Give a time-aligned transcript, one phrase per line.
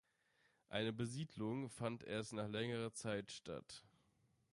[0.69, 3.85] Eine Besiedelung fand erst nach längerer Zeit statt.